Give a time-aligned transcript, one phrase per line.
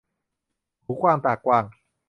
[0.85, 1.65] หูกว้างตากว้าง